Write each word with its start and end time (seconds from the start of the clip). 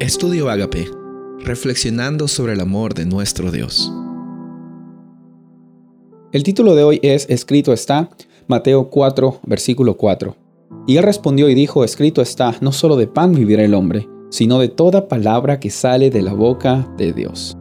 Estudio 0.00 0.48
Agape, 0.48 0.88
reflexionando 1.40 2.26
sobre 2.26 2.54
el 2.54 2.60
amor 2.60 2.94
de 2.94 3.04
nuestro 3.04 3.50
Dios. 3.50 3.92
El 6.32 6.42
título 6.42 6.74
de 6.74 6.84
hoy 6.84 7.00
es 7.02 7.26
Escrito 7.28 7.74
está, 7.74 8.08
Mateo 8.48 8.88
4, 8.88 9.40
versículo 9.44 9.98
4. 9.98 10.34
Y 10.86 10.96
él 10.96 11.02
respondió 11.02 11.50
y 11.50 11.54
dijo, 11.54 11.84
Escrito 11.84 12.22
está, 12.22 12.56
no 12.62 12.72
solo 12.72 12.96
de 12.96 13.08
pan 13.08 13.34
vivirá 13.34 13.62
el 13.62 13.74
hombre, 13.74 14.08
sino 14.30 14.58
de 14.58 14.70
toda 14.70 15.06
palabra 15.06 15.60
que 15.60 15.68
sale 15.68 16.08
de 16.08 16.22
la 16.22 16.32
boca 16.32 16.90
de 16.96 17.12
Dios. 17.12 17.54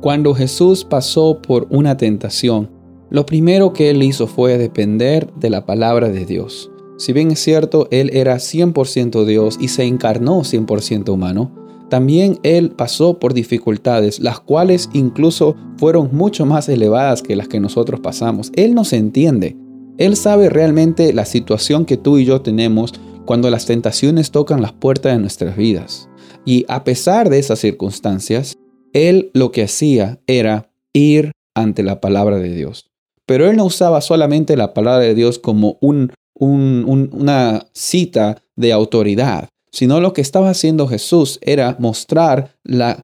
Cuando 0.00 0.34
Jesús 0.34 0.86
pasó 0.86 1.42
por 1.42 1.66
una 1.68 1.98
tentación, 1.98 2.70
lo 3.10 3.26
primero 3.26 3.74
que 3.74 3.90
él 3.90 4.02
hizo 4.02 4.26
fue 4.26 4.56
depender 4.56 5.30
de 5.34 5.50
la 5.50 5.66
palabra 5.66 6.08
de 6.08 6.24
Dios. 6.24 6.70
Si 6.96 7.12
bien 7.12 7.30
es 7.30 7.40
cierto, 7.40 7.88
él 7.90 8.08
era 8.14 8.36
100% 8.36 9.26
Dios 9.26 9.58
y 9.60 9.68
se 9.68 9.84
encarnó 9.84 10.40
100% 10.40 11.10
humano, 11.10 11.63
también 11.94 12.40
él 12.42 12.70
pasó 12.70 13.20
por 13.20 13.34
dificultades, 13.34 14.18
las 14.18 14.40
cuales 14.40 14.90
incluso 14.94 15.54
fueron 15.76 16.08
mucho 16.10 16.44
más 16.44 16.68
elevadas 16.68 17.22
que 17.22 17.36
las 17.36 17.46
que 17.46 17.60
nosotros 17.60 18.00
pasamos. 18.00 18.50
Él 18.56 18.74
nos 18.74 18.92
entiende. 18.92 19.56
Él 19.96 20.16
sabe 20.16 20.50
realmente 20.50 21.12
la 21.12 21.24
situación 21.24 21.84
que 21.84 21.96
tú 21.96 22.18
y 22.18 22.24
yo 22.24 22.40
tenemos 22.40 22.94
cuando 23.26 23.48
las 23.48 23.66
tentaciones 23.66 24.32
tocan 24.32 24.60
las 24.60 24.72
puertas 24.72 25.12
de 25.12 25.20
nuestras 25.20 25.56
vidas. 25.56 26.08
Y 26.44 26.64
a 26.66 26.82
pesar 26.82 27.30
de 27.30 27.38
esas 27.38 27.60
circunstancias, 27.60 28.56
Él 28.92 29.30
lo 29.32 29.52
que 29.52 29.62
hacía 29.62 30.18
era 30.26 30.72
ir 30.92 31.30
ante 31.54 31.84
la 31.84 32.00
palabra 32.00 32.38
de 32.38 32.52
Dios. 32.56 32.90
Pero 33.24 33.48
Él 33.48 33.56
no 33.56 33.66
usaba 33.66 34.00
solamente 34.00 34.56
la 34.56 34.74
palabra 34.74 35.04
de 35.04 35.14
Dios 35.14 35.38
como 35.38 35.78
un, 35.80 36.10
una 36.40 37.68
cita 37.72 38.42
de 38.56 38.72
autoridad 38.72 39.48
sino 39.74 40.00
lo 40.00 40.12
que 40.12 40.20
estaba 40.20 40.50
haciendo 40.50 40.86
Jesús 40.86 41.40
era 41.42 41.74
mostrar 41.80 42.54
la 42.62 43.00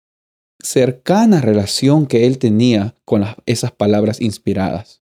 cercana 0.63 1.41
relación 1.41 2.07
que 2.07 2.29
él 2.29 2.39
tenía 2.39 2.95
con 3.05 3.25
esas 3.45 3.73
palabras 3.73 4.21
inspiradas. 4.21 5.03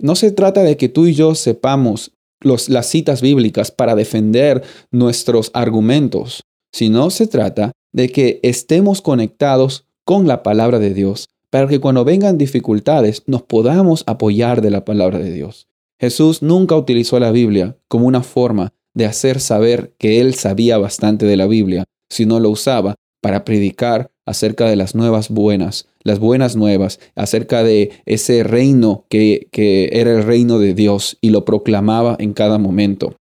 No 0.00 0.16
se 0.16 0.32
trata 0.32 0.62
de 0.62 0.78
que 0.78 0.88
tú 0.88 1.04
y 1.04 1.12
yo 1.12 1.34
sepamos 1.34 2.12
las 2.40 2.86
citas 2.86 3.20
bíblicas 3.20 3.70
para 3.70 3.94
defender 3.96 4.62
nuestros 4.90 5.50
argumentos, 5.52 6.40
sino 6.72 7.10
se 7.10 7.26
trata 7.26 7.72
de 7.92 8.08
que 8.08 8.40
estemos 8.42 9.02
conectados 9.02 9.84
con 10.06 10.26
la 10.26 10.42
palabra 10.42 10.78
de 10.78 10.94
Dios, 10.94 11.28
para 11.50 11.68
que 11.68 11.80
cuando 11.80 12.06
vengan 12.06 12.38
dificultades 12.38 13.24
nos 13.26 13.42
podamos 13.42 14.04
apoyar 14.06 14.62
de 14.62 14.70
la 14.70 14.86
palabra 14.86 15.18
de 15.18 15.32
Dios. 15.32 15.66
Jesús 16.00 16.40
nunca 16.40 16.76
utilizó 16.76 17.20
la 17.20 17.30
Biblia 17.30 17.76
como 17.88 18.06
una 18.06 18.22
forma 18.22 18.72
de 18.98 19.06
hacer 19.06 19.38
saber 19.38 19.94
que 19.96 20.20
él 20.20 20.34
sabía 20.34 20.76
bastante 20.76 21.24
de 21.24 21.36
la 21.36 21.46
Biblia, 21.46 21.84
sino 22.10 22.40
lo 22.40 22.50
usaba 22.50 22.96
para 23.22 23.44
predicar 23.44 24.10
acerca 24.26 24.68
de 24.68 24.74
las 24.74 24.96
nuevas 24.96 25.28
buenas, 25.28 25.86
las 26.02 26.18
buenas 26.18 26.56
nuevas, 26.56 26.98
acerca 27.14 27.62
de 27.62 27.92
ese 28.06 28.42
reino 28.42 29.06
que, 29.08 29.48
era 29.92 30.10
el 30.10 30.24
reino 30.24 30.58
de 30.58 30.74
Dios 30.74 31.16
y 31.20 31.30
lo 31.30 31.44
proclamaba 31.44 32.16
en 32.18 32.32
cada 32.32 32.58
momento. 32.58 33.14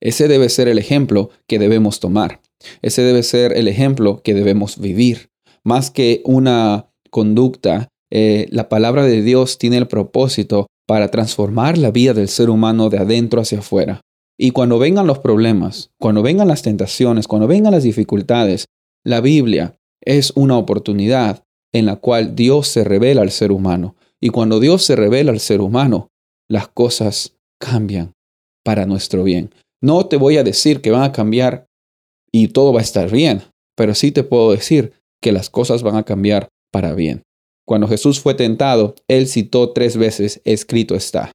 Ese 0.00 0.28
debe 0.28 0.48
ser 0.48 0.66
el 0.66 0.78
ejemplo 0.78 1.28
que 1.46 1.58
debemos 1.58 2.00
tomar. 2.00 2.40
Ese 2.80 3.02
debe 3.02 3.22
ser 3.22 3.54
el 3.54 3.68
ejemplo 3.68 4.22
que 4.22 4.32
debemos 4.32 4.78
vivir. 4.78 5.28
Más 5.62 5.90
que 5.90 6.22
una 6.24 6.88
conducta, 7.10 7.88
eh, 8.10 8.46
la 8.50 8.70
palabra 8.70 9.04
de 9.04 9.20
Dios 9.20 9.58
tiene 9.58 9.76
el 9.76 9.88
propósito 9.88 10.68
para 10.86 11.10
transformar 11.10 11.76
la 11.76 11.90
vida 11.90 12.14
del 12.14 12.28
ser 12.28 12.48
humano 12.48 12.88
de 12.88 12.98
adentro 12.98 13.42
hacia 13.42 13.58
afuera. 13.58 14.00
Y 14.38 14.50
cuando 14.50 14.78
vengan 14.78 15.06
los 15.06 15.18
problemas, 15.18 15.90
cuando 15.98 16.22
vengan 16.22 16.48
las 16.48 16.62
tentaciones, 16.62 17.26
cuando 17.26 17.46
vengan 17.46 17.72
las 17.72 17.84
dificultades, 17.84 18.66
la 19.04 19.20
Biblia 19.20 19.78
es 20.02 20.32
una 20.36 20.58
oportunidad 20.58 21.42
en 21.72 21.86
la 21.86 21.96
cual 21.96 22.34
Dios 22.34 22.68
se 22.68 22.84
revela 22.84 23.22
al 23.22 23.30
ser 23.30 23.52
humano. 23.52 23.96
Y 24.20 24.30
cuando 24.30 24.60
Dios 24.60 24.84
se 24.84 24.96
revela 24.96 25.32
al 25.32 25.40
ser 25.40 25.60
humano, 25.60 26.08
las 26.48 26.68
cosas 26.68 27.36
cambian 27.58 28.12
para 28.64 28.86
nuestro 28.86 29.24
bien. 29.24 29.54
No 29.80 30.06
te 30.06 30.16
voy 30.16 30.36
a 30.36 30.44
decir 30.44 30.80
que 30.80 30.90
van 30.90 31.02
a 31.02 31.12
cambiar 31.12 31.66
y 32.32 32.48
todo 32.48 32.72
va 32.72 32.80
a 32.80 32.82
estar 32.82 33.10
bien, 33.10 33.42
pero 33.76 33.94
sí 33.94 34.12
te 34.12 34.24
puedo 34.24 34.52
decir 34.52 34.92
que 35.22 35.32
las 35.32 35.50
cosas 35.50 35.82
van 35.82 35.96
a 35.96 36.04
cambiar 36.04 36.48
para 36.70 36.94
bien. 36.94 37.22
Cuando 37.66 37.88
Jesús 37.88 38.20
fue 38.20 38.34
tentado, 38.34 38.94
él 39.08 39.26
citó 39.26 39.72
tres 39.72 39.96
veces, 39.96 40.40
escrito 40.44 40.94
está. 40.94 41.32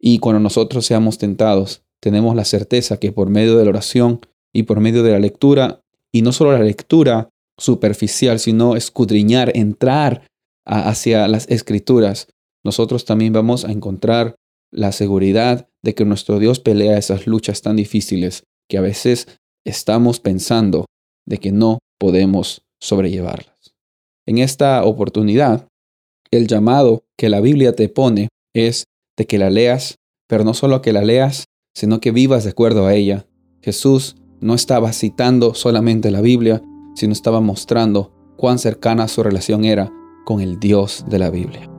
Y 0.00 0.20
cuando 0.20 0.40
nosotros 0.40 0.86
seamos 0.86 1.18
tentados, 1.18 1.82
tenemos 2.00 2.34
la 2.36 2.44
certeza 2.44 2.98
que 2.98 3.12
por 3.12 3.30
medio 3.30 3.56
de 3.56 3.64
la 3.64 3.70
oración 3.70 4.20
y 4.52 4.64
por 4.64 4.80
medio 4.80 5.02
de 5.02 5.12
la 5.12 5.18
lectura, 5.18 5.82
y 6.12 6.22
no 6.22 6.32
solo 6.32 6.52
la 6.52 6.64
lectura 6.64 7.28
superficial, 7.58 8.38
sino 8.38 8.76
escudriñar, 8.76 9.52
entrar 9.54 10.26
hacia 10.64 11.28
las 11.28 11.48
escrituras, 11.48 12.28
nosotros 12.64 13.04
también 13.04 13.32
vamos 13.32 13.64
a 13.64 13.72
encontrar 13.72 14.36
la 14.70 14.92
seguridad 14.92 15.68
de 15.82 15.94
que 15.94 16.04
nuestro 16.04 16.38
Dios 16.38 16.60
pelea 16.60 16.98
esas 16.98 17.26
luchas 17.26 17.62
tan 17.62 17.76
difíciles 17.76 18.44
que 18.68 18.78
a 18.78 18.82
veces 18.82 19.26
estamos 19.64 20.20
pensando 20.20 20.86
de 21.26 21.38
que 21.38 21.52
no 21.52 21.78
podemos 21.98 22.62
sobrellevarlas. 22.80 23.74
En 24.26 24.38
esta 24.38 24.84
oportunidad, 24.84 25.68
el 26.30 26.46
llamado 26.46 27.04
que 27.16 27.28
la 27.28 27.40
Biblia 27.40 27.74
te 27.74 27.88
pone 27.88 28.28
es 28.54 28.84
de 29.16 29.26
que 29.26 29.38
la 29.38 29.50
leas, 29.50 29.96
pero 30.28 30.44
no 30.44 30.54
solo 30.54 30.82
que 30.82 30.92
la 30.92 31.02
leas, 31.02 31.46
sino 31.78 32.00
que 32.00 32.10
vivas 32.10 32.42
de 32.42 32.50
acuerdo 32.50 32.86
a 32.86 32.94
ella. 32.94 33.28
Jesús 33.62 34.16
no 34.40 34.54
estaba 34.54 34.92
citando 34.92 35.54
solamente 35.54 36.10
la 36.10 36.20
Biblia, 36.20 36.60
sino 36.96 37.12
estaba 37.12 37.40
mostrando 37.40 38.10
cuán 38.36 38.58
cercana 38.58 39.06
su 39.06 39.22
relación 39.22 39.64
era 39.64 39.92
con 40.24 40.40
el 40.40 40.58
Dios 40.58 41.04
de 41.08 41.20
la 41.20 41.30
Biblia. 41.30 41.70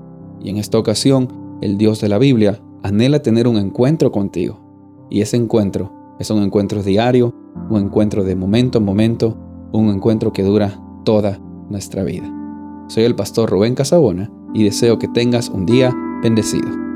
Y 0.41 0.51
en 0.51 0.55
esta 0.55 0.79
ocasión, 0.79 1.27
el 1.59 1.77
Dios 1.77 1.99
de 1.99 2.07
la 2.07 2.17
Biblia 2.17 2.61
anhela 2.81 3.21
tener 3.21 3.45
un 3.45 3.57
encuentro 3.57 4.09
contigo. 4.13 4.61
Y 5.09 5.19
ese 5.19 5.35
encuentro 5.35 5.91
es 6.17 6.29
un 6.29 6.43
encuentro 6.43 6.81
diario, 6.81 7.35
un 7.69 7.81
encuentro 7.81 8.23
de 8.23 8.37
momento 8.37 8.77
en 8.77 8.85
momento, 8.85 9.37
un 9.73 9.89
encuentro 9.89 10.31
que 10.31 10.43
dura 10.43 10.81
toda 11.03 11.41
nuestra 11.69 12.05
vida. 12.05 12.33
Soy 12.87 13.03
el 13.03 13.15
pastor 13.15 13.49
Rubén 13.49 13.75
Casabona 13.75 14.31
y 14.53 14.63
deseo 14.63 14.97
que 14.97 15.09
tengas 15.09 15.49
un 15.49 15.65
día 15.65 15.93
bendecido. 16.23 16.88